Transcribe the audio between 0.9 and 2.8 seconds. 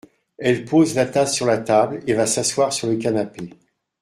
la tasse sur la table et va s’asseoir